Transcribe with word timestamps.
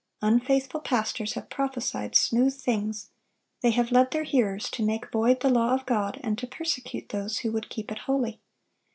Unfaithful 0.23 0.79
pastors 0.79 1.33
have 1.33 1.51
prophesied 1.51 2.15
smooth 2.15 2.55
things; 2.59 3.11
they 3.61 3.69
have 3.69 3.91
led 3.91 4.09
their 4.09 4.23
hearers 4.23 4.67
to 4.71 4.81
make 4.83 5.11
void 5.11 5.41
the 5.41 5.47
law 5.51 5.75
of 5.75 5.85
God 5.85 6.19
and 6.23 6.39
to 6.39 6.47
persecute 6.47 7.09
those 7.09 7.37
who 7.41 7.51
would 7.51 7.69
keep 7.69 7.91
it 7.91 7.99
holy. 7.99 8.39